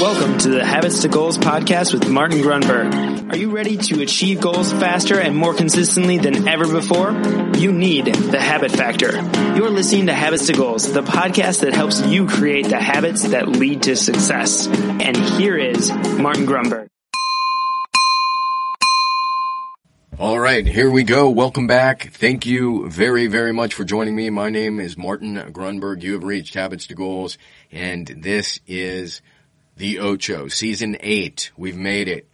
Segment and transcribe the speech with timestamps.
[0.00, 3.30] Welcome to the Habits to Goals podcast with Martin Grunberg.
[3.30, 7.12] Are you ready to achieve goals faster and more consistently than ever before?
[7.58, 9.12] You need the habit factor.
[9.54, 13.46] You're listening to Habits to Goals, the podcast that helps you create the habits that
[13.46, 14.68] lead to success.
[14.68, 16.86] And here is Martin Grunberg.
[20.18, 21.28] All right, here we go.
[21.28, 22.10] Welcome back.
[22.14, 24.30] Thank you very, very much for joining me.
[24.30, 26.02] My name is Martin Grunberg.
[26.02, 27.36] You have reached Habits to Goals,
[27.70, 29.20] and this is
[29.76, 31.50] the Ocho, season eight.
[31.56, 32.26] We've made it.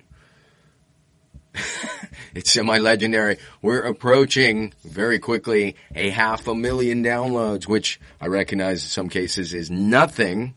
[2.35, 3.39] it's semi-legendary.
[3.62, 9.55] We're approaching very quickly a half a million downloads, which I recognize in some cases
[9.55, 10.55] is nothing.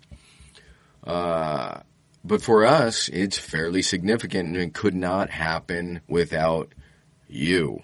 [1.04, 1.80] Uh,
[2.24, 6.74] but for us, it's fairly significant and it could not happen without
[7.28, 7.82] you.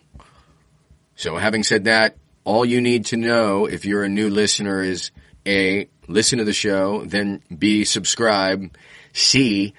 [1.16, 5.12] So having said that, all you need to know if you're a new listener is
[5.48, 8.76] A, listen to the show, then B, subscribe,
[9.14, 9.74] C,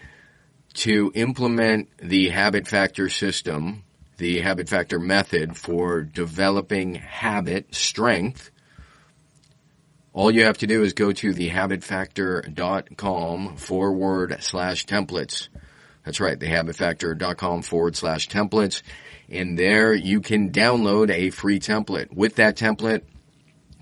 [0.74, 3.83] to implement the habit factor system,
[4.18, 8.50] the habit factor method for developing habit strength,
[10.16, 15.48] all you have to do is go to thehabitfactor.com forward slash templates.
[16.06, 18.80] That's right, thehabitfactor.com forward slash templates.
[19.28, 22.14] And there you can download a free template.
[22.14, 23.02] With that template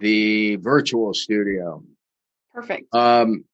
[0.00, 1.84] the virtual studio.
[2.52, 2.92] Perfect.
[2.94, 3.44] Um,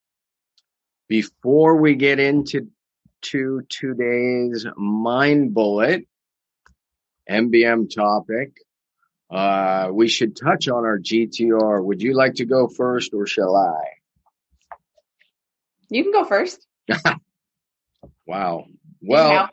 [1.09, 2.69] before we get into
[3.23, 6.07] to today's mind bullet
[7.29, 8.53] MBM topic,
[9.31, 11.85] uh, we should touch on our GTR.
[11.85, 13.85] Would you like to go first, or shall I?
[15.91, 16.67] You can go first.
[18.27, 18.67] Wow.
[19.01, 19.49] Well.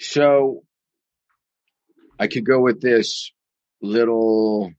[0.00, 0.64] So
[2.18, 3.30] I could go with this
[3.80, 4.72] little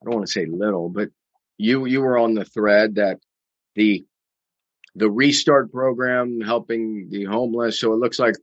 [0.00, 1.10] I don't want to say little, but
[1.58, 3.18] you you were on the thread that
[3.74, 4.04] the
[4.94, 7.78] the restart program helping the homeless.
[7.78, 8.34] So it looks like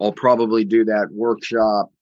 [0.00, 1.92] I'll probably do that workshop.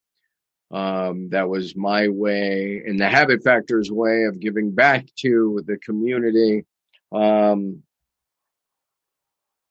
[0.71, 5.79] Um, that was my way and the habit factors way of giving back to the
[5.79, 6.67] community.
[7.11, 7.83] Um,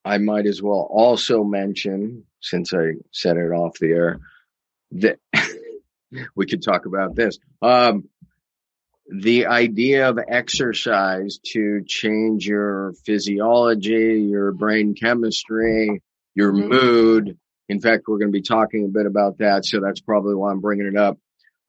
[0.04, 4.20] I might as well also mention, since I said it off the air,
[4.92, 5.18] that
[6.34, 7.38] we could talk about this.
[7.62, 8.08] Um,
[9.10, 16.02] the idea of exercise to change your physiology, your brain chemistry,
[16.34, 16.68] your Mhm.
[16.68, 17.38] mood.
[17.68, 19.64] In fact, we're going to be talking a bit about that.
[19.64, 21.18] So that's probably why I'm bringing it up.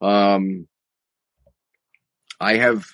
[0.01, 0.67] Um,
[2.39, 2.85] I have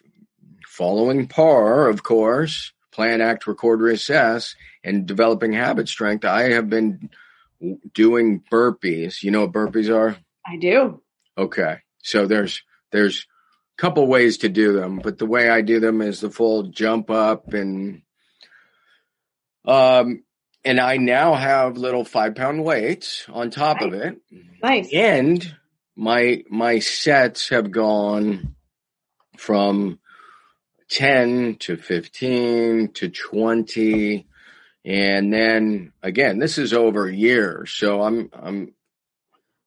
[0.67, 6.25] following PAR, of course, plan, act, record, reassess, and developing habit strength.
[6.25, 7.09] I have been
[7.93, 9.23] doing burpees.
[9.23, 10.17] You know what burpees are?
[10.45, 11.01] I do.
[11.37, 11.77] Okay.
[12.03, 12.61] So there's,
[12.91, 13.25] there's
[13.77, 17.09] couple ways to do them, but the way I do them is the full jump
[17.09, 18.01] up and,
[19.65, 20.23] um,
[20.63, 24.17] and I now have little five pound weights on top of it.
[24.63, 24.91] Nice.
[24.93, 25.55] And
[25.95, 28.55] my, my sets have gone
[29.37, 29.99] from
[30.89, 34.27] 10 to 15 to 20.
[34.85, 37.71] And then again, this is over years.
[37.71, 38.73] So I'm, I'm,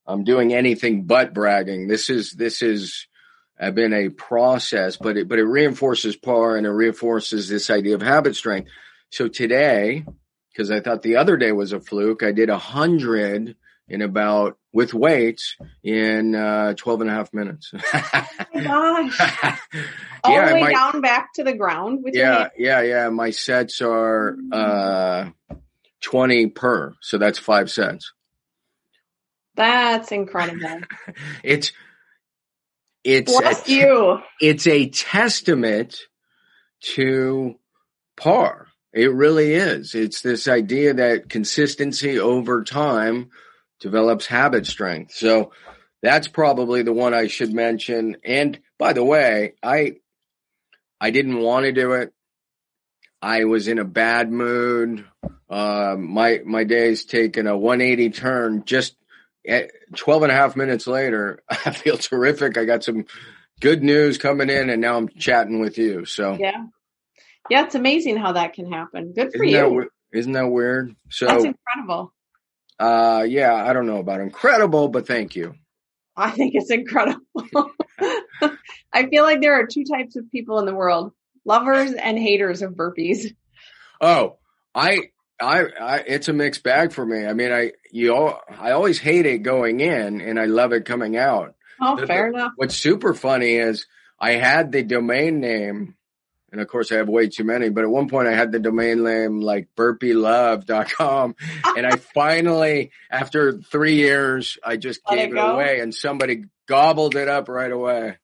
[0.07, 1.87] I'm doing anything but bragging.
[1.87, 3.07] This is, this is,
[3.75, 8.03] been a process, but it, but it reinforces par and it reinforces this idea of
[8.03, 8.71] habit strength.
[9.11, 10.05] So today,
[10.53, 13.57] because I thought the other day was a fluke, I did a hundred
[13.89, 17.73] in about with weights in uh, 12 and a half minutes.
[18.61, 19.61] Oh my gosh.
[20.25, 23.09] All yeah, the way my- down back to the ground yeah, yeah, yeah.
[23.09, 25.31] My sets are uh,
[26.01, 28.13] 20 per, so that's five sets.
[29.55, 30.81] That's incredible.
[31.45, 31.73] It's
[33.09, 34.19] it's Bless a, you.
[34.39, 35.99] it's a testament
[36.95, 37.55] to
[38.19, 38.67] par.
[38.93, 39.95] It really is.
[39.95, 43.31] It's this idea that consistency over time
[43.81, 45.15] develops habit strength.
[45.15, 45.53] So
[46.03, 48.19] that's probably the one I should mention.
[48.25, 49.97] And by the way, I
[51.01, 52.13] I didn't want to do it.
[53.23, 55.07] I was in a bad mood.
[55.49, 58.65] Uh, my my day's taken a 180 turn.
[58.67, 58.98] Just
[59.97, 62.59] 12 and a half minutes later, I feel terrific.
[62.59, 63.07] I got some
[63.61, 66.05] good news coming in, and now I'm chatting with you.
[66.05, 66.65] So yeah,
[67.49, 69.13] yeah, it's amazing how that can happen.
[69.15, 69.81] Good for isn't you.
[69.81, 70.95] That, isn't that weird?
[71.11, 72.13] So that's incredible.
[72.79, 75.55] Uh, yeah, I don't know about incredible, but thank you.
[76.17, 77.23] I think it's incredible.
[78.93, 81.13] I feel like there are two types of people in the world:
[81.45, 83.35] lovers and haters of burpees.
[84.01, 84.39] Oh,
[84.75, 87.25] I, I, I, it's a mixed bag for me.
[87.27, 90.85] I mean, I, you, all, I always hate it going in, and I love it
[90.85, 91.55] coming out.
[91.81, 92.53] Oh, The- fair the- enough.
[92.57, 93.87] What's super funny is
[94.19, 95.95] I had the domain name,
[96.51, 98.59] and of course I have way too many, but at one point I had the
[98.59, 101.37] domain name like burpeelove.com.
[101.77, 106.45] and I finally, after three years, I just Let gave it it, away and somebody
[106.67, 108.17] gobbled it up right away.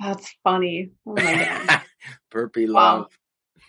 [0.00, 0.92] That's funny.
[1.06, 1.80] Oh my god.
[2.30, 3.08] Burpee Wow.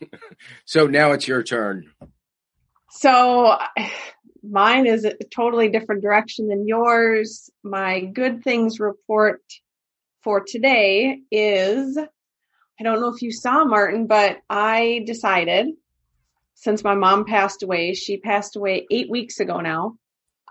[0.02, 0.10] love.
[0.66, 1.92] so now it's your turn.
[2.94, 3.58] So
[4.44, 7.50] mine is a totally different direction than yours.
[7.64, 9.42] My good things report
[10.24, 15.68] for today is I don't know if you saw Martin, but I decided
[16.56, 19.98] since my mom passed away, she passed away eight weeks ago now.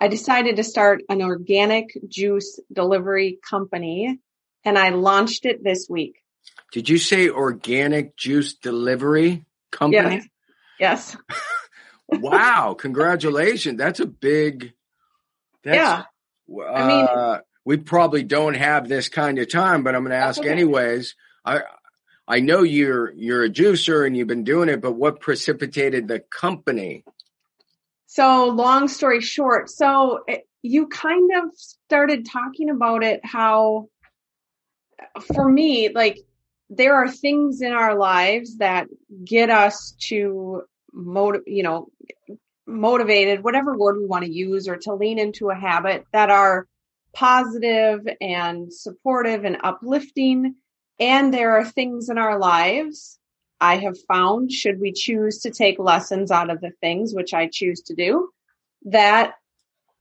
[0.00, 4.18] I decided to start an organic juice delivery company
[4.64, 6.16] and I launched it this week.
[6.72, 10.22] Did you say organic juice delivery company?
[10.78, 11.16] Yes.
[11.16, 11.16] Yes.
[12.20, 13.79] wow, congratulations.
[13.79, 14.75] That's a big
[15.64, 16.05] that's, Yeah.
[16.50, 20.17] Uh, I mean- we probably don't have this kind of time, but I'm going to
[20.17, 20.50] ask okay.
[20.50, 21.14] anyways.
[21.44, 21.62] I
[22.26, 26.20] I know you're you're a juicer and you've been doing it, but what precipitated the
[26.20, 27.05] company?
[28.06, 33.88] So, long story short, so it, you kind of started talking about it how,
[35.35, 36.19] for me, like
[36.69, 38.88] there are things in our lives that
[39.25, 41.88] get us to motive, you know,
[42.66, 46.66] motivated, whatever word we want to use, or to lean into a habit that are
[47.12, 50.54] positive and supportive and uplifting.
[50.98, 53.18] And there are things in our lives
[53.60, 57.48] I have found, should we choose to take lessons out of the things, which I
[57.52, 58.30] choose to do,
[58.86, 59.34] that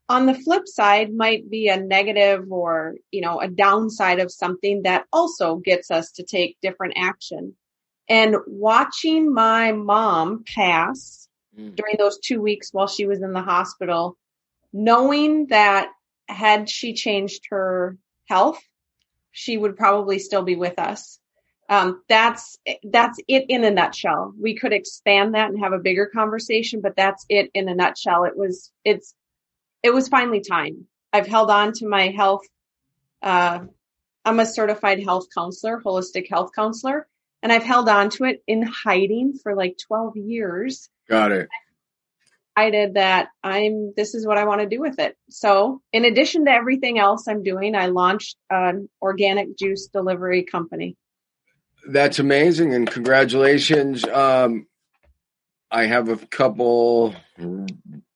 [0.09, 4.81] on the flip side might be a negative or, you know, a downside of something
[4.83, 7.55] that also gets us to take different action.
[8.11, 11.75] And watching my mom pass Mm.
[11.75, 14.17] during those two weeks while she was in the hospital,
[14.71, 15.89] knowing that
[16.29, 17.97] had she changed her
[18.29, 18.61] health,
[19.31, 21.19] she would probably still be with us.
[21.67, 24.33] Um, that's that's it in a nutshell.
[24.39, 28.23] We could expand that and have a bigger conversation, but that's it in a nutshell.
[28.25, 29.13] It was it's
[29.83, 30.87] it was finally time.
[31.13, 32.45] I've held on to my health.
[33.21, 33.59] Uh,
[34.25, 37.07] I'm a certified health counselor, holistic health counselor,
[37.43, 41.49] and I've held on to it in hiding for like 12 years Got it.
[42.55, 45.17] I did that I'm this is what I want to do with it.
[45.29, 50.95] So, in addition to everything else I'm doing, I launched an organic juice delivery company.
[51.85, 54.05] That's amazing and congratulations.
[54.05, 54.67] Um,
[55.69, 57.15] I have a couple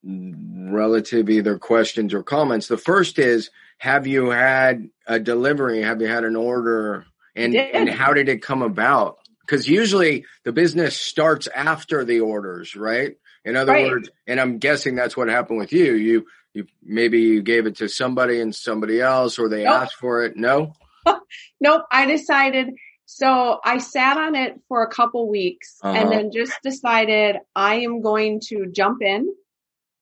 [0.03, 2.67] relative either questions or comments.
[2.67, 5.81] The first is, have you had a delivery?
[5.81, 7.05] Have you had an order?
[7.35, 9.17] And, and how did it come about?
[9.41, 13.15] Because usually the business starts after the orders, right?
[13.43, 13.91] In other Right.
[13.91, 15.93] words, and I'm guessing that's what happened with you.
[15.93, 19.81] You, you maybe you gave it to somebody and somebody else, or they Nope.
[19.81, 20.35] asked for it.
[20.35, 20.73] No,
[21.61, 22.69] Nope, I decided
[23.07, 25.95] so I sat on it for a couple weeks Uh-huh.
[25.95, 29.27] and then just decided I am going to jump in.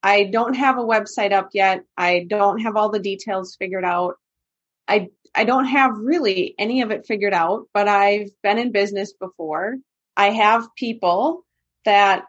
[0.02, 1.84] I don't have a website up yet.
[1.98, 4.16] I don't have all the details figured out.
[4.88, 9.14] I I don't have really any of it figured out, but I've been in business
[9.14, 9.78] before.
[10.16, 11.44] I have people
[11.86, 12.26] that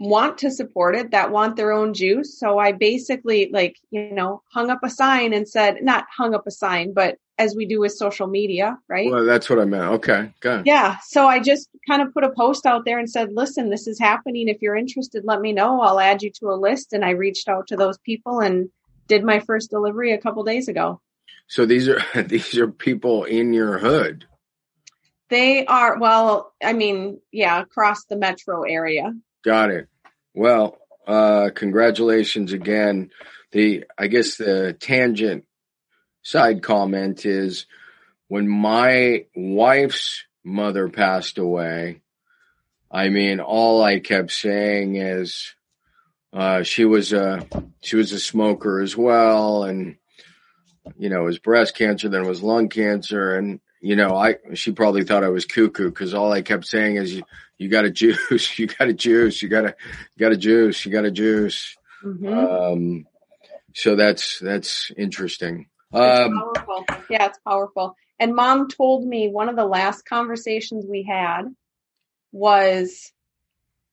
[0.00, 2.38] want to support it, that want their own juice.
[2.38, 6.46] So I basically like, you know, hung up a sign and said, not hung up
[6.46, 9.10] a sign, but as we do with social media, right?
[9.10, 9.92] well, that's what I meant.
[9.92, 10.66] Okay, good.
[10.66, 10.96] Yeah.
[11.06, 13.98] So I just kind of put a post out there and said, listen, this is
[13.98, 14.48] happening.
[14.48, 15.80] If you're interested, let me know.
[15.80, 16.92] I'll add you to a list.
[16.92, 18.70] And I reached out to those people and
[19.06, 21.00] did my first delivery a couple days ago.
[21.50, 24.24] So these are these are people in your hood.
[25.28, 29.12] They are, well, I mean, yeah, across the metro area.
[29.44, 29.88] Got it.
[30.34, 33.10] Well, uh, congratulations again.
[33.52, 35.44] The I guess the tangent
[36.22, 37.66] side comment is
[38.28, 42.00] when my wife's mother passed away.
[42.92, 45.54] I mean, all I kept saying is,
[46.32, 47.46] uh, she was a,
[47.82, 49.64] she was a smoker as well.
[49.64, 49.96] And,
[50.96, 53.36] you know, it was breast cancer, then it was lung cancer.
[53.36, 56.96] And, you know, I, she probably thought I was cuckoo because all I kept saying
[56.96, 57.22] is, you,
[57.58, 59.74] you got a juice, you got a juice, you got a,
[60.16, 61.76] you got a juice, you got a juice.
[62.04, 62.72] Mhm.
[62.72, 63.06] Um,
[63.74, 65.68] so that's, that's interesting.
[65.92, 66.84] Um, powerful.
[67.08, 67.96] Yeah, it's powerful.
[68.18, 71.42] And mom told me one of the last conversations we had
[72.32, 73.12] was,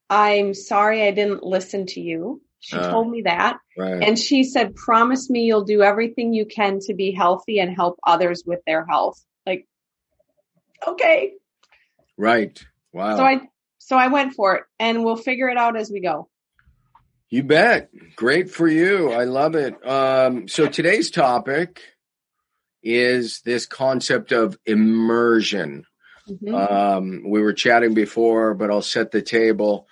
[0.09, 2.41] I'm sorry I didn't listen to you.
[2.59, 2.89] She Uh.
[2.91, 3.59] told me that.
[3.77, 4.01] right.
[4.03, 7.99] And she said, promise me you'll do everything you can to be healthy and help
[8.05, 9.23] others with their health.
[9.45, 9.67] Like,
[10.85, 11.33] okay.
[12.17, 12.59] right.
[12.93, 13.17] Wow.
[13.17, 13.41] So I,
[13.77, 16.29] so I went for it and we'll figure it out as we go.
[17.29, 17.89] You bet.
[18.15, 19.11] Great for you.
[19.11, 19.85] I love it.
[19.85, 21.81] Um, so today's topic
[22.81, 25.83] is this concept of immersion.
[26.29, 26.53] Mhm.
[26.53, 29.87] Um, we were chatting before, but I'll set the table.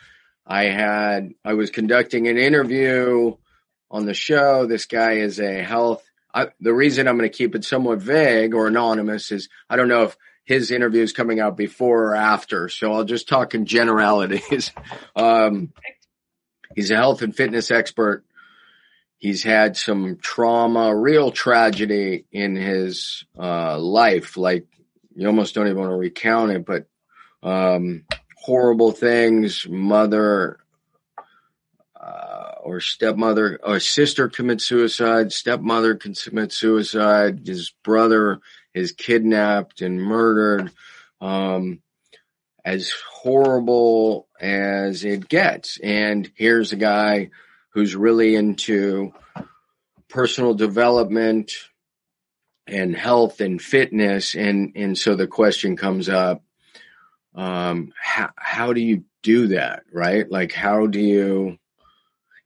[0.46, 3.36] I had, I was conducting an interview
[3.90, 4.66] on the show.
[4.66, 6.04] This guy is a health.
[6.34, 9.88] I, the reason I'm going to keep it somewhat vague or anonymous is I don't
[9.88, 12.70] know if his interview is coming out before or after.
[12.70, 14.72] So I'll just talk in generalities.
[15.16, 15.74] um,
[16.75, 18.24] he's a health and fitness expert.
[19.18, 24.38] He's had some trauma, real tragedy in his uh, life.
[24.38, 24.68] Like
[25.16, 26.86] you almost don't even want to recount it, but
[27.42, 28.04] um,
[28.46, 29.68] horrible things.
[29.68, 30.60] Mother
[32.00, 35.34] uh, or stepmother or sister commits suicide.
[35.34, 37.42] Stepmother can commit suicide.
[37.46, 38.40] His brother
[38.74, 40.72] is kidnapped and murdered.
[41.20, 41.82] Um,
[42.64, 45.80] as horrible as it gets.
[45.82, 47.30] And here's a guy
[47.70, 49.14] who's really into
[50.10, 51.52] personal development
[52.68, 54.34] and health and fitness.
[54.34, 56.44] And, and so the question comes up,
[57.36, 59.84] um, how, how do you do that?
[59.92, 60.30] Right?
[60.30, 61.58] Like, how do you,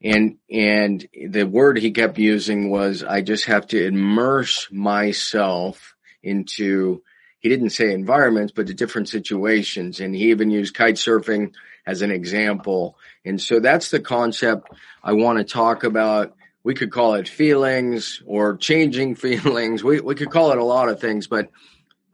[0.02, 7.02] and, and the word he kept using was, I just have to immerse myself into,
[7.38, 10.00] he didn't say environments, but the different situations.
[10.00, 11.52] And he even used kite surfing
[11.86, 12.96] as an example.
[13.24, 14.68] And so that's the concept
[15.02, 16.34] I want to talk about.
[16.62, 19.82] We could call it feelings or changing feelings.
[19.82, 21.50] We, we could call it a lot of things, but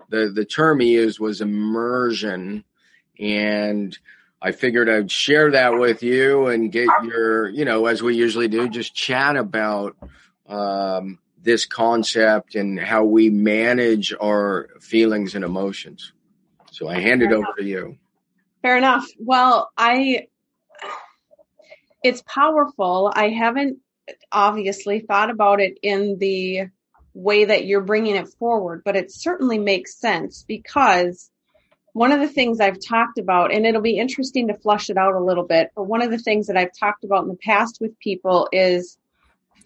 [0.08, 2.64] the, the term he used was immersion.
[3.18, 3.96] And
[4.40, 8.48] I figured I'd share that with you and get your, you know, as we usually
[8.48, 9.96] do, just chat about,
[10.46, 16.12] um, this concept and how we manage our feelings and emotions.
[16.72, 17.96] So I hand it over to you.
[18.62, 19.06] Fair enough.
[19.18, 20.26] Well, I,
[22.02, 23.12] it's powerful.
[23.14, 23.78] I haven't
[24.32, 26.68] obviously thought about it in the
[27.16, 31.30] way that you're bringing it forward, but it certainly makes sense because
[31.94, 35.14] one of the things I've talked about, and it'll be interesting to flush it out
[35.14, 37.78] a little bit, but one of the things that I've talked about in the past
[37.80, 38.99] with people is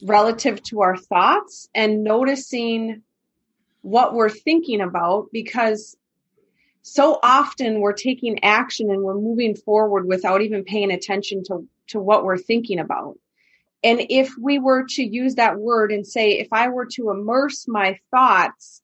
[0.01, 3.03] relative to our thoughts and noticing
[3.83, 5.97] what we're thinking about because
[6.83, 12.01] so often we're taking action and we're moving forward without even paying attention to, to
[12.01, 13.19] what we're thinking about.
[13.83, 17.67] And if we were to use that word and say, if I were to immerse
[17.67, 18.83] my thoughts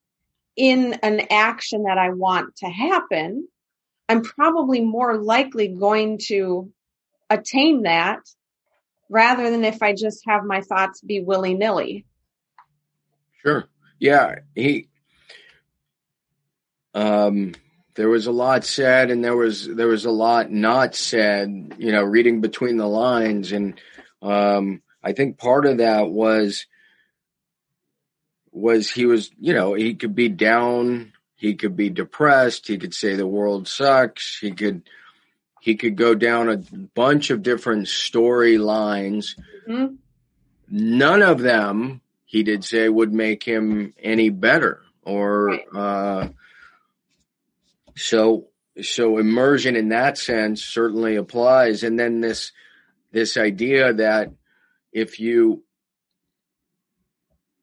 [0.57, 3.47] in an action that I want to happen,
[4.09, 6.73] I'm probably more likely going to
[7.29, 8.21] attain that
[9.11, 12.07] rather than if I just have my thoughts be willy nilly.
[13.43, 13.67] Sure.
[13.99, 14.37] Yeah.
[14.55, 14.89] He,
[16.95, 17.55] um,
[17.95, 21.93] there was a lot said and there was, there was a lot not said, you
[21.93, 23.53] know, reading between the lines.
[23.53, 23.79] And,
[24.23, 26.67] um, I think part of that was,
[28.51, 32.93] was he was, you know, he could be down, he could be depressed, he could
[32.93, 34.83] say the world sucks, he could,
[35.61, 39.39] he could go down a bunch of different storylines.
[39.69, 39.99] Mhm.
[40.69, 44.83] None of them, he did say, would make him any better.
[45.05, 46.31] Or uh,
[47.95, 48.49] so,
[48.83, 51.85] so immersion in that sense certainly applies.
[51.85, 52.51] And then this
[53.13, 54.33] this idea that
[54.97, 55.63] if you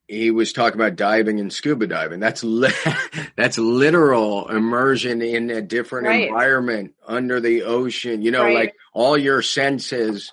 [0.08, 2.20] he was talking about diving and scuba diving.
[2.20, 2.70] That's li-
[3.36, 6.28] that's literal immersion in a different Right.
[6.28, 8.22] environment under the ocean.
[8.22, 8.54] You know, Right.
[8.54, 10.32] like all your senses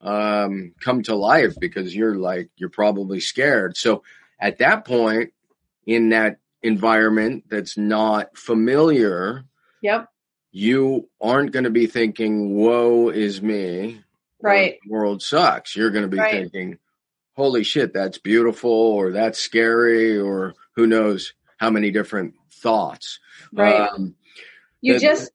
[0.00, 3.76] um, come to life because you're like you're probably scared.
[3.76, 4.02] So
[4.38, 5.32] at that point,
[5.86, 9.44] in that environment that's not familiar,
[9.80, 10.06] Yep.
[10.52, 14.02] you aren't going to be thinking, "Woe is me,"
[14.42, 14.78] Right.
[14.84, 16.30] "The world sucks." You're going to be Right.
[16.30, 16.78] thinking,
[17.34, 23.20] "Holy shit, that's beautiful," or "That's scary," or who knows how many different thoughts.
[23.52, 23.88] Right.
[23.88, 24.14] Um,
[24.80, 25.30] You just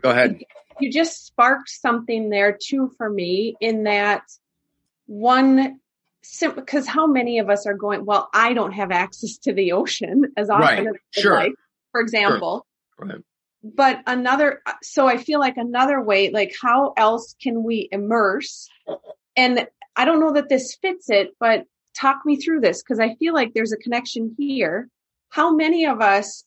[0.00, 0.38] Go ahead.
[0.78, 4.22] You just sparked something there too for me in that
[5.06, 5.80] one
[6.40, 10.32] because how many of us are going well i don't have access to the ocean
[10.36, 10.86] as often Right.
[10.86, 11.34] as Sure.
[11.34, 11.52] like,
[11.90, 12.64] for example
[12.96, 13.18] Right.
[13.62, 18.68] But another so i feel like another way like how else can we immerse
[19.36, 19.66] and
[19.96, 21.64] i don't know that this fits it but
[21.96, 24.88] talk me through this because i feel like there's a connection here
[25.30, 26.44] how many of us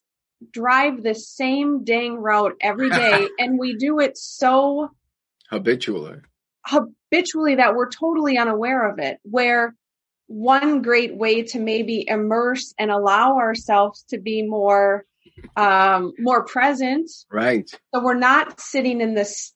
[0.52, 4.90] drive the same dang route every day and we do it so
[5.50, 6.18] Habitually.
[6.66, 9.76] habitually that we're totally unaware of it where
[10.28, 15.06] one great way to maybe immerse and allow ourselves to be more
[15.56, 17.10] um more present.
[17.32, 17.70] Right.
[17.94, 19.54] so we're not sitting in this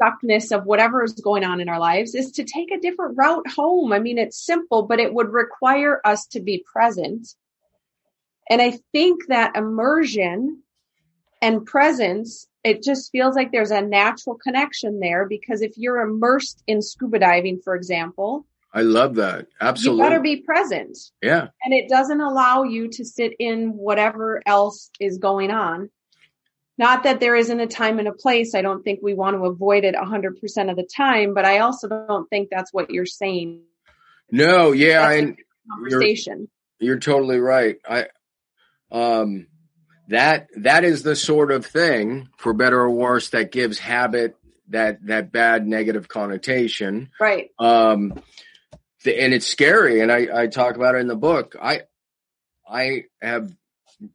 [0.00, 2.14] stuckness of whatever is going on in our lives.
[2.14, 3.92] Is to take a different route home.
[3.92, 7.28] I mean it's simple but it would require us to be present.
[8.50, 10.62] And i think that immersion
[11.40, 16.62] and presence it just feels like there's a natural connection there because if you're immersed
[16.66, 19.46] in scuba diving for example I love that.
[19.60, 20.04] Absolutely.
[20.04, 21.48] you better be present yeah.
[21.62, 25.90] and it doesn't allow you to sit in whatever else is going on.
[26.76, 28.54] Not that there isn't a time and a place.
[28.54, 31.88] I don't think we want to avoid it 100% of the time, but I also
[31.88, 33.62] don't think that's what you're saying.
[34.30, 35.38] No, yeah, That's a and
[35.70, 36.48] Conversation.
[36.78, 37.76] you're totally right.
[37.88, 38.06] I
[38.90, 39.46] um
[40.08, 44.36] that that is the sort of thing, for better or worse, that gives habit
[44.68, 47.10] that that bad negative connotation.
[47.20, 47.50] Right.
[47.58, 48.22] Um
[49.06, 51.56] and it's scary and I, I talk about it in the book.
[51.60, 51.82] I
[52.68, 53.50] I have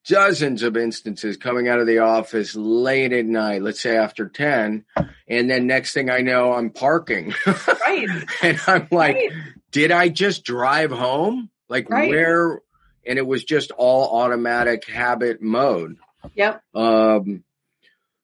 [0.07, 4.85] dozens of instances coming out of the office late at night, let's say after 10,
[5.27, 7.33] and then next thing I know I'm parking.
[7.45, 8.07] Right.
[8.43, 9.31] and I'm like, right.
[9.71, 11.49] did I just drive home?
[11.67, 12.09] Like Right.
[12.09, 12.61] where?
[13.05, 15.97] And it was just all automatic habit mode.
[16.35, 16.61] Yep.
[16.73, 17.43] Um,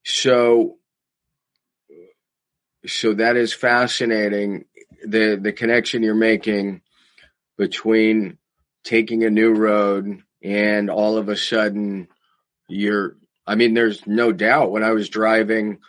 [0.05, 0.77] so,
[2.85, 4.63] so that is fascinating.
[5.09, 6.81] The the connection you're making
[7.57, 8.37] between
[8.83, 12.07] taking a new road and all of a sudden
[12.67, 13.15] you're.
[13.45, 15.79] I mean, there's no doubt when I was driving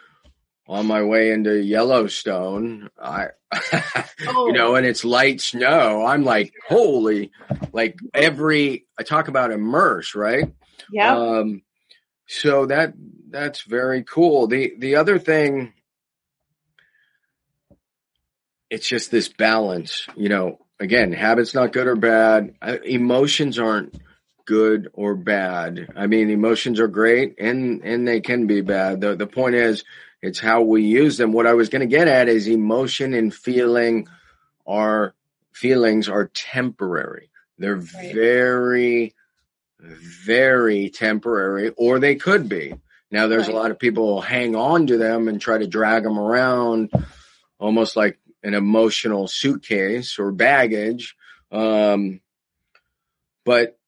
[0.66, 4.46] on my way into Yellowstone, I, Oh.
[4.46, 6.04] you know, and it's light snow.
[6.06, 7.32] I'm like, holy,
[7.72, 10.52] like every, I talk about immerse, right?
[10.92, 11.16] Yep.
[11.16, 11.62] Um,
[12.26, 12.94] so that,
[13.28, 14.46] that's very cool.
[14.46, 15.72] The, the other thing,
[18.70, 22.54] it's just this balance, you know, again, habits not good or bad.
[22.84, 23.94] Emotions aren't
[24.46, 25.88] good or bad.
[25.96, 29.00] I mean, emotions are great and, and they can be bad.
[29.00, 29.84] The, the point is,
[30.22, 31.32] it's how we use them.
[31.32, 34.06] What I was going to get at is emotion and feeling
[34.66, 35.14] are
[35.52, 37.30] feelings are temporary.
[37.58, 38.14] They're Right.
[38.14, 39.14] very,
[39.78, 42.74] very temporary, or they could be.
[43.10, 46.18] Now, there's a lot of people hang on to them and try to drag them
[46.18, 46.90] around
[47.58, 51.16] almost like an emotional suitcase or baggage.
[51.50, 52.20] Um,
[53.44, 53.78] but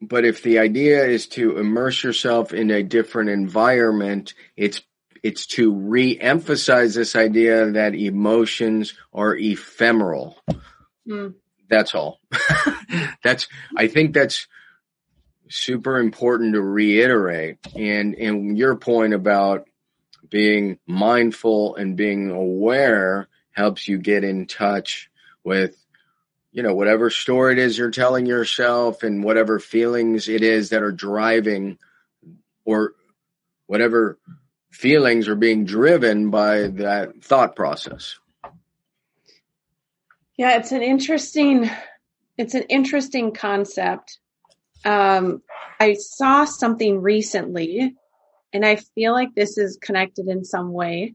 [0.00, 4.82] but if the idea is to immerse yourself in a different environment, it's
[5.22, 10.38] it's to re-emphasize this idea that emotions are ephemeral.
[11.06, 11.34] Mm.
[11.68, 12.20] That's all.
[13.22, 14.46] that's I think that's
[15.50, 17.58] super important to reiterate.
[17.74, 19.67] And and your point about
[20.30, 25.10] being mindful and being aware helps you get in touch
[25.44, 25.76] with
[26.52, 30.82] you know whatever story it is you're telling yourself and whatever feelings it is that
[30.82, 31.78] are driving
[32.64, 32.94] or
[33.66, 34.18] whatever
[34.70, 38.18] feelings are being driven by that thought process
[40.36, 41.68] Yeah, it's an interesting
[42.38, 44.20] it's an interesting concept.
[44.84, 45.42] Um,
[45.80, 47.96] I saw something recently,
[48.52, 51.14] and I feel like this is connected in some way.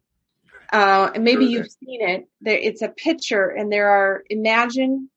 [0.72, 2.28] Uh, and maybe you've seen it.
[2.42, 5.10] There, it's a picture, and there are imagine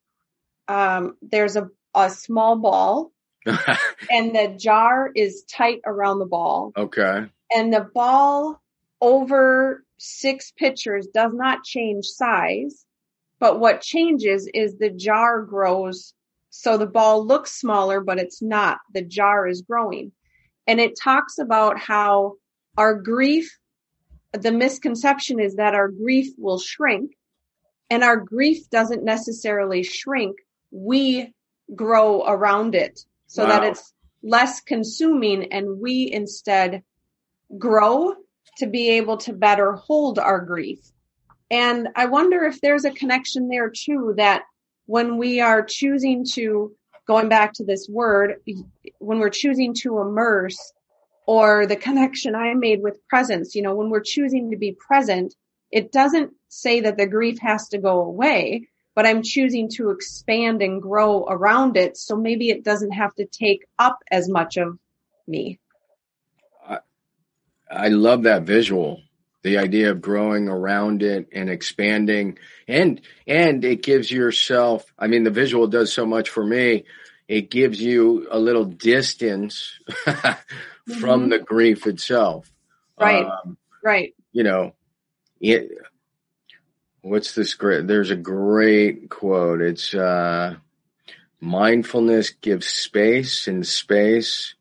[0.69, 3.13] um, there's a a small ball,
[3.47, 8.61] and the jar is tight around the ball, okay and the ball
[9.01, 12.85] over six pitchers does not change size,
[13.39, 16.15] but what changes is the jar grows.
[16.51, 18.79] So the ball looks smaller, but it's not.
[18.95, 20.13] The jar is growing.
[20.67, 22.35] And it talks about how
[22.77, 23.59] our grief,
[24.33, 27.13] the misconception is that our grief will shrink
[27.89, 30.37] and our grief doesn't necessarily shrink.
[30.71, 31.33] We
[31.75, 36.83] grow around it so that it's less consuming and we instead
[37.59, 38.15] grow
[38.59, 40.81] to be able to better hold our grief.
[41.51, 44.43] And I wonder if there's a connection there too, that
[44.87, 46.75] when we are choosing to,
[47.07, 48.37] going back to this word,
[48.99, 50.73] when we're choosing to immerse,
[51.27, 53.55] or the connection I made with presence.
[53.55, 55.35] You know, when we're choosing to be present,
[55.73, 60.62] it doesn't say that the grief has to go away, but I'm choosing to expand
[60.62, 61.97] and grow around it.
[61.97, 64.79] So maybe it doesn't have to take up as much of
[65.27, 65.59] me.
[66.66, 66.79] I,
[67.71, 69.03] I love that visual.
[69.47, 75.23] The idea of growing around it and expanding and and it gives yourself I mean
[75.23, 76.85] the visual does so much for me.
[77.29, 80.25] It gives you a little distance from
[80.89, 81.29] mm-hmm.
[81.29, 82.51] the grief itself.
[82.99, 83.25] Right.
[83.25, 84.17] Um, right.
[84.33, 84.75] You know,
[85.41, 85.71] it,
[87.03, 87.87] what's this great?
[87.87, 89.61] There's a great quote.
[89.61, 90.57] It's uh,
[91.41, 94.57] mindfulness gives space, and space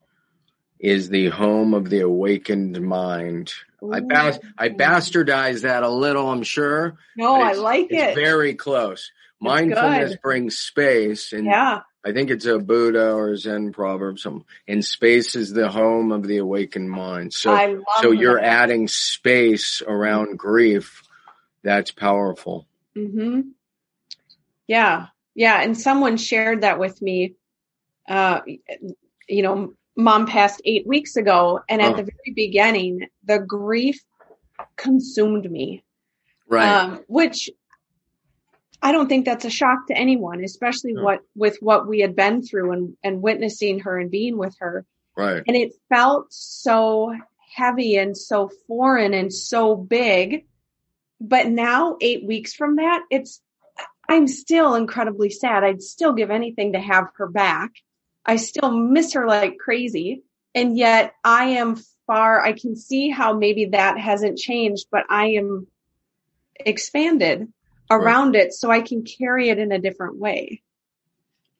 [0.79, 3.53] is the home of the awakened mind.
[3.91, 6.97] I bas- I bastardize that a little, I'm sure.
[7.15, 8.15] No, I like it.
[8.15, 9.11] Very close.
[9.39, 11.81] Mindfulness brings space, and yeah.
[12.03, 14.19] I think it's a Buddha or Zen proverb.
[14.19, 17.33] Some and space is the home of the awakened mind.
[17.33, 21.03] So, so you're adding space around grief
[21.65, 22.67] that's powerful.
[22.95, 23.41] Hmm.
[24.67, 25.07] Yeah.
[25.33, 25.59] Yeah.
[25.61, 27.33] And someone shared that with me.
[28.07, 28.41] Uh,
[29.27, 31.97] you know, mom passed eight weeks ago, and at oh.
[31.97, 34.01] the very beginning, the grief
[34.75, 35.83] consumed me.
[36.47, 36.67] Right.
[36.67, 37.49] Um, which
[38.81, 41.03] I don't think that's a shock to anyone, especially no.
[41.03, 44.85] what with what we had been through and, and witnessing her and being with her.
[45.17, 45.43] Right.
[45.47, 47.15] And it felt so
[47.55, 50.45] heavy and so foreign and so big
[51.19, 53.41] but now, eight weeks from that, it's,
[54.09, 55.63] I'm still incredibly sad.
[55.63, 57.71] I'd still give anything to have her back.
[58.25, 60.23] I still miss her like crazy.
[60.53, 65.31] And yet I am far, I can see how maybe that hasn't changed, but I
[65.31, 65.67] am
[66.55, 67.51] expanded
[67.89, 68.45] around right.
[68.45, 70.61] it so I can carry it in a different way.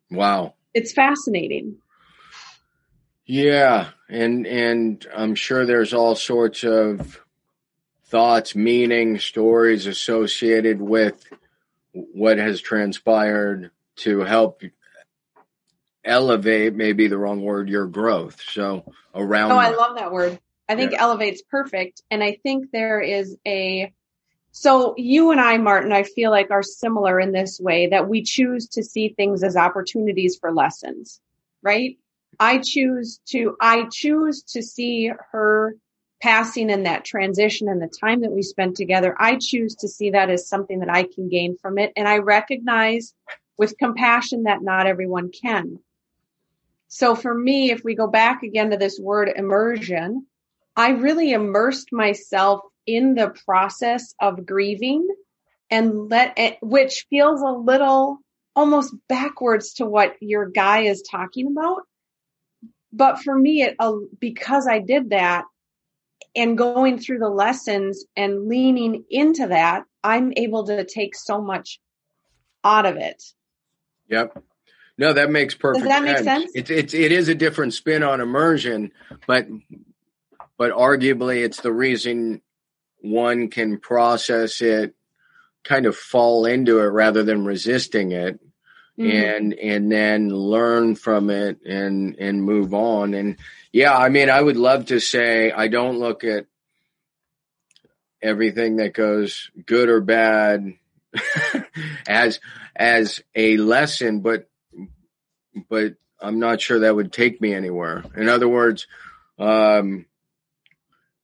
[0.09, 0.53] Wow.
[0.73, 1.77] It's fascinating.
[3.25, 7.19] Yeah, and and I'm sure there's all sorts of
[8.05, 11.25] thoughts, meaning, stories associated with
[11.91, 14.61] what has transpired to help
[16.05, 18.41] elevate, maybe the wrong word, your growth.
[18.47, 19.51] So around.
[19.51, 20.39] Oh, I love that word.
[20.69, 21.01] I think yeah.
[21.01, 22.01] elevate's perfect.
[22.09, 23.91] And I think there is a,
[24.51, 28.23] so you and I, Martin, I feel like are similar in this way that we
[28.23, 31.19] choose to see things as opportunities for lessons,
[31.61, 31.97] right?
[32.39, 35.75] I choose to, I choose to see her
[36.21, 40.11] passing and that transition and the time that we spent together, I choose to see
[40.11, 41.93] that as something that I can gain from it.
[41.95, 43.13] And I recognize
[43.57, 45.79] with compassion that not everyone can.
[46.95, 50.27] So for me, if we go back again to this word immersion,
[50.77, 55.05] I really immersed myself in the process of grieving
[55.69, 58.19] and let it, which feels a little
[58.55, 61.81] almost backwards to what your guy is talking about.
[62.93, 65.43] But for me, it, uh, because I did that,
[66.33, 71.77] and going through the lessons and leaning into that, I'm able to take so much
[72.63, 73.21] out of it.
[74.07, 74.41] Yep.
[74.97, 76.17] No, that makes perfect Does that sense.
[76.17, 76.51] make sense?
[76.55, 78.91] It's it's it is a different spin on immersion,
[79.27, 79.47] but
[80.57, 82.41] but arguably it's the reason
[83.01, 84.95] one can process it,
[85.63, 88.39] kind of fall into it rather than resisting it.
[88.97, 89.11] Mm-hmm.
[89.11, 93.35] and and then learn from it and and move on and
[93.73, 96.45] yeah i mean i would love to say i don't look at
[98.21, 100.75] everything that goes good or bad
[102.07, 102.39] as
[102.73, 104.49] as a lesson but
[105.69, 108.87] but i'm not sure that would take me anywhere in other words
[109.39, 110.05] um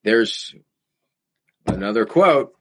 [0.03, 0.55] there's
[1.67, 2.55] another quote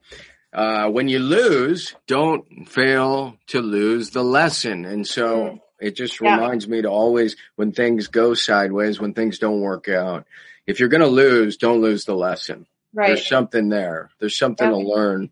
[0.53, 4.85] uh, when you lose, don't fail to lose the lesson.
[4.85, 5.57] And so mm-hmm.
[5.79, 6.35] it just yeah.
[6.35, 10.25] reminds me to always, when things go sideways, when things don't work out,
[10.67, 12.67] if you're going to lose, don't lose the lesson.
[12.93, 13.07] Right.
[13.07, 14.09] There's something there.
[14.19, 14.73] There's something yeah.
[14.73, 15.31] to learn.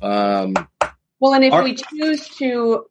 [0.00, 0.54] Um,
[1.18, 2.86] well, and if our, we choose to,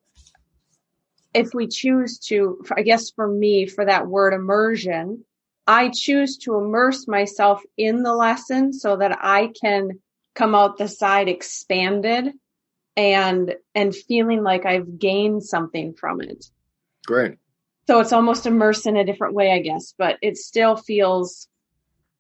[1.34, 5.24] if we choose to, I guess for me, for that word immersion,
[5.68, 10.00] I choose to immerse myself in the lesson so that I can
[10.34, 12.34] come out the side expanded
[12.96, 16.46] and and feeling like I've gained something from it.
[17.06, 17.38] Great.
[17.88, 21.48] So it's almost immersed in a different way, I guess, but it still feels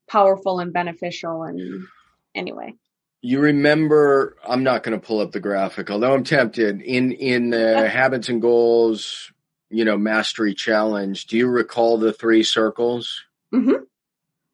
[0.07, 1.85] powerful and beneficial and
[2.33, 2.73] anyway.
[3.21, 7.49] You remember I'm not going to pull up the graphic, although I'm tempted in in
[7.49, 9.31] the habits and goals,
[9.69, 11.27] you know, mastery challenge.
[11.27, 13.25] Do you recall the three circles?
[13.53, 13.83] Mm-hmm.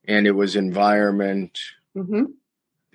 [0.08, 1.60] And it was environment,
[1.96, 2.26] mm-hmm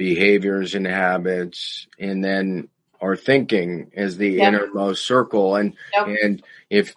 [0.01, 2.71] behaviors and habits, and then
[3.03, 4.55] our thinking as the yep.
[4.55, 5.57] innermost circle.
[5.57, 6.07] And yep.
[6.23, 6.95] and if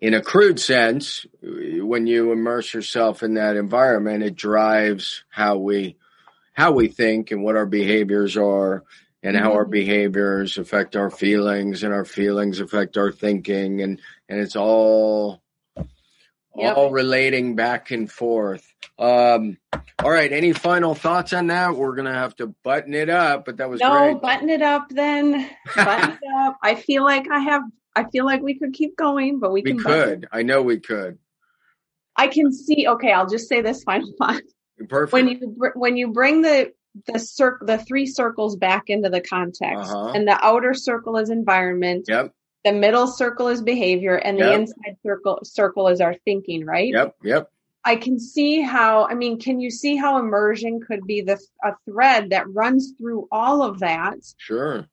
[0.00, 5.96] in a crude sense, when you immerse yourself in that environment, it drives how we
[6.54, 8.82] how we think and what our behaviors are
[9.22, 14.40] and how our behaviors affect our feelings and our feelings affect our thinking and and
[14.40, 15.42] it's all
[16.56, 16.76] Yep.
[16.76, 18.64] all relating back and forth
[18.96, 19.58] um
[19.98, 23.56] all right any final thoughts on that we're gonna have to button it up but
[23.56, 25.32] that was No, great button it up then.
[25.74, 26.56] Button it up.
[26.62, 27.62] I feel like I have.
[27.96, 31.18] I feel like we could keep going, but we we could i know we could
[32.16, 32.86] I can see.
[32.86, 34.42] Okay, I'll just say this final thought.
[34.88, 36.72] Perfect When you when you bring the
[37.06, 40.12] the circle, the three circles back into the context, Uh-huh.
[40.14, 42.32] and the outer circle is environment, yep
[42.64, 44.60] the middle circle is behavior, and the Yep.
[44.60, 46.64] inside circle circle is our thinking.
[46.64, 46.92] Right.
[46.92, 47.50] yep yep
[47.84, 49.06] I can see how.
[49.06, 53.28] I mean, can you see how immersion could be the a thread that runs through
[53.30, 54.16] all of that?
[54.38, 54.86] sure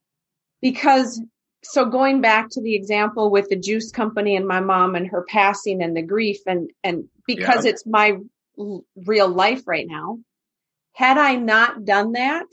[0.60, 1.20] because
[1.64, 5.24] so going back to the example with the juice company and my mom and her
[5.28, 8.16] passing and the grief and and because it's my
[8.56, 10.18] real life right now.
[10.94, 12.46] Had i not done that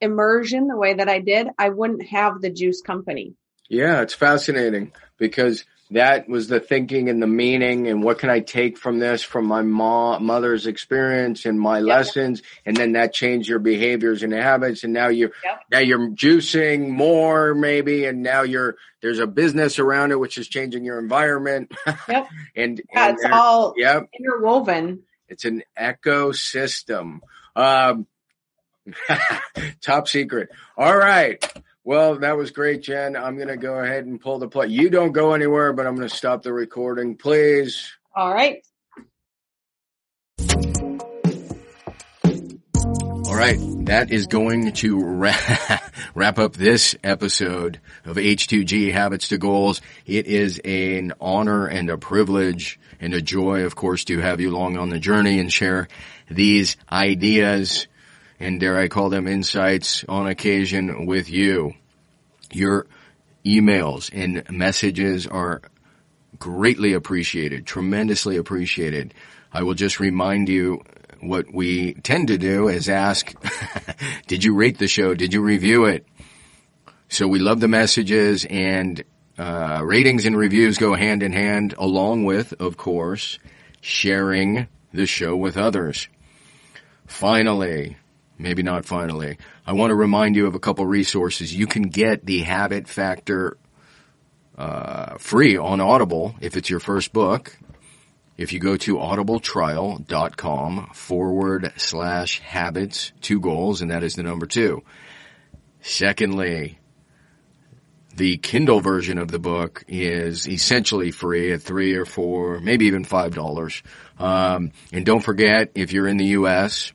[0.00, 3.34] immersion the way that i did i wouldn't have the juice company.
[3.68, 8.40] Yeah, it's fascinating because that was the thinking and the meaning and what can I
[8.40, 12.42] take from this from my mom, mother's experience and my lessons.
[12.64, 14.84] And then that changed your behaviors and habits.
[14.84, 15.60] And now you're Yep.
[15.70, 18.04] now you're juicing more maybe.
[18.06, 21.72] And now you're there's a business around it which is changing your environment.
[22.08, 22.28] Yep.
[22.56, 24.08] and, yeah, and it's all yep.
[24.18, 27.20] interwoven it's an ecosystem
[27.56, 28.06] um
[29.80, 31.44] top secret all right
[31.82, 33.16] well, that was great, Jen.
[33.16, 34.70] I'm going to go ahead and pull the plug.
[34.70, 37.90] You don't go anywhere, but I'm going to stop the recording, please.
[38.14, 38.62] all right
[43.40, 45.82] right, that is going to wrap,
[46.14, 49.80] wrap up this episode of H2G Habits to Goals.
[50.04, 54.54] It is an honor and a privilege and a joy, of course, to have you
[54.54, 55.88] along on the journey and share
[56.30, 57.86] these ideas
[58.38, 61.72] and dare I call them insights on occasion with you.
[62.52, 62.86] Your
[63.42, 65.62] emails and messages are
[66.38, 69.14] greatly appreciated, tremendously appreciated.
[69.50, 70.84] I will just remind you
[71.20, 73.32] what we tend to do is ask,
[74.26, 75.14] did you rate the show?
[75.14, 76.06] Did you review it?
[77.08, 79.02] So we love the messages and
[79.38, 83.38] uh, ratings and reviews go hand in hand along with, of course,
[83.80, 86.08] sharing the show with others.
[87.06, 87.96] Finally,
[88.38, 91.54] maybe not finally, I want to remind you of a couple resources.
[91.54, 93.56] You can get the Habit Factor
[94.56, 97.56] uh, free on Audible if it's your first book.
[98.40, 104.46] If you go to audibletrial.com forward slash habits two goals, and that is the number
[104.46, 104.82] two.
[105.82, 106.78] Secondly,
[108.16, 113.04] the Kindle version of the book is essentially free at three or four, maybe even
[113.04, 113.82] five dollars.
[114.18, 116.94] Um, and don't forget, if you're in the U.S.,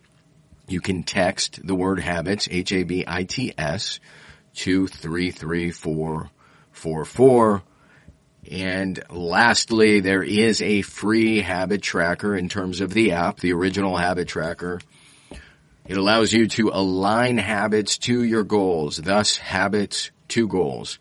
[0.67, 3.99] you can text the word habits, H-A-B-I-T-S,
[4.55, 7.62] to 33444.
[8.51, 13.97] And lastly, there is a free habit tracker in terms of the app, the original
[13.97, 14.81] habit tracker.
[15.88, 20.99] It allows you to align habits to your goals, thus habits to goals.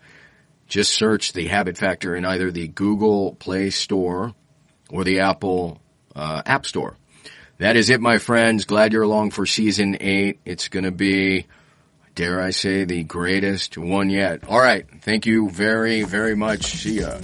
[0.68, 4.35] Just search the habit factor in either the Google Play Store
[4.90, 5.80] or the Apple
[6.14, 6.96] uh, App Store.
[7.59, 8.64] That is it, my friends.
[8.64, 10.40] Glad you're along for season eight.
[10.44, 11.46] It's going to be,
[12.14, 14.44] dare I say, the greatest one yet.
[14.48, 14.87] All right.
[15.03, 16.64] Thank you very, very much.
[16.64, 17.18] See ya.